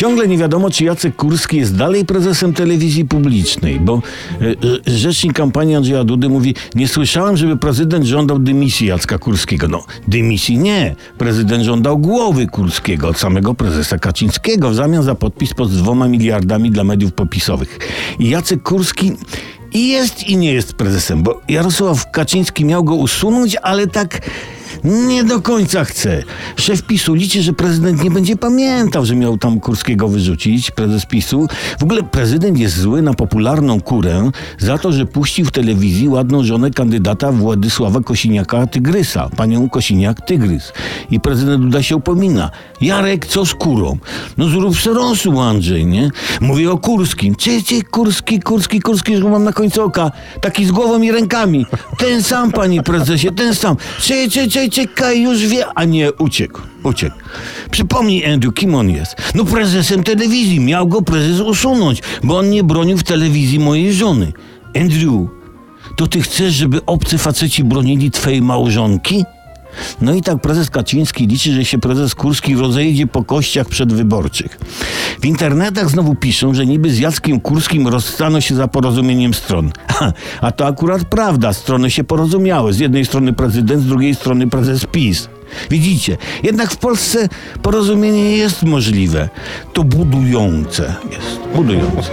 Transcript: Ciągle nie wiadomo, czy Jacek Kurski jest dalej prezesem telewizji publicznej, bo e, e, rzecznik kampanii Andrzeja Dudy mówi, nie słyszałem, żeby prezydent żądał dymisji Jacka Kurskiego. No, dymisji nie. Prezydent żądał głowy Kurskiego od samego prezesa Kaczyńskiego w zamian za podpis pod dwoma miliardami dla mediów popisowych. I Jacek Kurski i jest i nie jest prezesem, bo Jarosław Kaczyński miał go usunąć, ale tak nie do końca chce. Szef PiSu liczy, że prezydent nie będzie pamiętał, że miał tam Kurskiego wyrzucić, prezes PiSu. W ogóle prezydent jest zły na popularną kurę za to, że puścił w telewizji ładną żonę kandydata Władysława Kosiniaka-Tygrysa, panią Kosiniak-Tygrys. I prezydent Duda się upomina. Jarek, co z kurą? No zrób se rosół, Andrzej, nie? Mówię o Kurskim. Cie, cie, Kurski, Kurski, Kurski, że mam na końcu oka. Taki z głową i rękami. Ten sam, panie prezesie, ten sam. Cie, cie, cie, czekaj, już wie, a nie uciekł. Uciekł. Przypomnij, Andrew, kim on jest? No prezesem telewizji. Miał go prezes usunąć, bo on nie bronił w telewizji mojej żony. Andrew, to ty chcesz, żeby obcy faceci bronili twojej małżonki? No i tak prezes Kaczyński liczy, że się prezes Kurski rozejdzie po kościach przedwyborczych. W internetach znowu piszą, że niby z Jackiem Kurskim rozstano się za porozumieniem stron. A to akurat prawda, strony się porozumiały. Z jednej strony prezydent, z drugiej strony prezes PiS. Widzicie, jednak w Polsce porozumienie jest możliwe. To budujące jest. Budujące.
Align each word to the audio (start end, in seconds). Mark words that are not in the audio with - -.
Ciągle 0.00 0.28
nie 0.28 0.38
wiadomo, 0.38 0.70
czy 0.70 0.84
Jacek 0.84 1.16
Kurski 1.16 1.56
jest 1.56 1.76
dalej 1.76 2.04
prezesem 2.04 2.52
telewizji 2.52 3.04
publicznej, 3.04 3.80
bo 3.80 4.02
e, 4.40 4.44
e, 4.46 4.96
rzecznik 4.96 5.32
kampanii 5.32 5.74
Andrzeja 5.74 6.04
Dudy 6.04 6.28
mówi, 6.28 6.54
nie 6.74 6.88
słyszałem, 6.88 7.36
żeby 7.36 7.56
prezydent 7.56 8.04
żądał 8.04 8.38
dymisji 8.38 8.86
Jacka 8.86 9.18
Kurskiego. 9.18 9.68
No, 9.68 9.84
dymisji 10.08 10.58
nie. 10.58 10.96
Prezydent 11.18 11.64
żądał 11.64 11.98
głowy 11.98 12.46
Kurskiego 12.46 13.08
od 13.08 13.18
samego 13.18 13.54
prezesa 13.54 13.98
Kaczyńskiego 13.98 14.70
w 14.70 14.74
zamian 14.74 15.02
za 15.02 15.14
podpis 15.14 15.54
pod 15.54 15.72
dwoma 15.72 16.08
miliardami 16.08 16.70
dla 16.70 16.84
mediów 16.84 17.12
popisowych. 17.12 17.78
I 18.18 18.30
Jacek 18.30 18.62
Kurski 18.62 19.12
i 19.74 19.88
jest 19.88 20.28
i 20.28 20.36
nie 20.36 20.52
jest 20.52 20.72
prezesem, 20.72 21.22
bo 21.22 21.40
Jarosław 21.48 22.10
Kaczyński 22.10 22.64
miał 22.64 22.84
go 22.84 22.94
usunąć, 22.94 23.56
ale 23.62 23.86
tak 23.86 24.20
nie 24.84 25.24
do 25.24 25.40
końca 25.40 25.84
chce. 25.84 26.22
Szef 26.56 26.82
PiSu 26.82 27.14
liczy, 27.14 27.42
że 27.42 27.52
prezydent 27.52 28.04
nie 28.04 28.10
będzie 28.10 28.36
pamiętał, 28.36 29.06
że 29.06 29.16
miał 29.16 29.38
tam 29.38 29.60
Kurskiego 29.60 30.08
wyrzucić, 30.08 30.70
prezes 30.70 31.06
PiSu. 31.06 31.46
W 31.78 31.82
ogóle 31.82 32.02
prezydent 32.02 32.58
jest 32.58 32.76
zły 32.76 33.02
na 33.02 33.14
popularną 33.14 33.80
kurę 33.80 34.30
za 34.58 34.78
to, 34.78 34.92
że 34.92 35.06
puścił 35.06 35.46
w 35.46 35.50
telewizji 35.50 36.08
ładną 36.08 36.44
żonę 36.44 36.70
kandydata 36.70 37.32
Władysława 37.32 38.00
Kosiniaka-Tygrysa, 38.00 39.30
panią 39.36 39.66
Kosiniak-Tygrys. 39.68 40.72
I 41.10 41.20
prezydent 41.20 41.62
Duda 41.62 41.82
się 41.82 41.96
upomina. 41.96 42.50
Jarek, 42.80 43.26
co 43.26 43.46
z 43.46 43.54
kurą? 43.54 43.98
No 44.38 44.48
zrób 44.48 44.80
se 44.80 44.92
rosół, 44.92 45.40
Andrzej, 45.40 45.86
nie? 45.86 46.10
Mówię 46.40 46.70
o 46.70 46.78
Kurskim. 46.78 47.36
Cie, 47.36 47.62
cie, 47.62 47.82
Kurski, 47.82 48.40
Kurski, 48.40 48.80
Kurski, 48.80 49.16
że 49.16 49.24
mam 49.24 49.44
na 49.44 49.52
końcu 49.52 49.82
oka. 49.82 50.12
Taki 50.40 50.64
z 50.64 50.70
głową 50.70 51.02
i 51.02 51.12
rękami. 51.12 51.66
Ten 51.98 52.22
sam, 52.22 52.52
panie 52.52 52.82
prezesie, 52.82 53.32
ten 53.32 53.54
sam. 53.54 53.76
Cie, 54.00 54.30
cie, 54.30 54.48
cie, 54.68 54.86
czekaj, 54.86 55.22
już 55.22 55.46
wie, 55.46 55.64
a 55.74 55.84
nie 55.84 56.12
uciekł. 56.12 56.60
Uciekł. 56.82 57.16
Przypomnij, 57.70 58.32
Andrew, 58.32 58.54
kim 58.54 58.74
on 58.74 58.90
jest? 58.90 59.16
No 59.34 59.44
prezesem 59.44 60.02
telewizji. 60.02 60.60
Miał 60.60 60.88
go 60.88 61.02
prezes 61.02 61.40
usunąć, 61.40 62.02
bo 62.22 62.38
on 62.38 62.50
nie 62.50 62.64
bronił 62.64 62.98
w 62.98 63.02
telewizji 63.02 63.58
mojej 63.58 63.92
żony. 63.92 64.32
Andrew, 64.76 65.28
to 65.96 66.06
ty 66.06 66.22
chcesz, 66.22 66.54
żeby 66.54 66.84
obcy 66.86 67.18
faceci 67.18 67.64
bronili 67.64 68.10
twojej 68.10 68.42
małżonki? 68.42 69.24
No 70.00 70.14
i 70.14 70.22
tak 70.22 70.40
prezes 70.40 70.70
Kaczyński 70.70 71.26
liczy, 71.26 71.52
że 71.52 71.64
się 71.64 71.78
prezes 71.78 72.14
Kurski 72.14 72.54
rozejdzie 72.54 73.06
po 73.06 73.24
kościach 73.24 73.68
przedwyborczych. 73.68 74.58
W 75.20 75.24
internetach 75.24 75.90
znowu 75.90 76.14
piszą, 76.14 76.54
że 76.54 76.66
niby 76.66 76.90
z 76.90 76.98
Jackiem 76.98 77.40
Kurskim 77.40 77.88
rozstano 77.88 78.40
się 78.40 78.54
za 78.54 78.68
porozumieniem 78.68 79.34
stron. 79.34 79.72
A 80.40 80.52
to 80.52 80.66
akurat 80.66 81.04
prawda, 81.04 81.52
strony 81.52 81.90
się 81.90 82.04
porozumiały. 82.04 82.72
Z 82.72 82.78
jednej 82.78 83.04
strony 83.04 83.32
prezydent, 83.32 83.82
z 83.82 83.86
drugiej 83.86 84.14
strony 84.14 84.48
prezes 84.48 84.86
PiS. 84.86 85.28
Widzicie, 85.70 86.16
jednak 86.42 86.70
w 86.70 86.76
Polsce 86.76 87.28
porozumienie 87.62 88.36
jest 88.36 88.62
możliwe. 88.62 89.28
To 89.72 89.84
budujące 89.84 90.94
jest. 91.10 91.40
Budujące. 91.54 92.10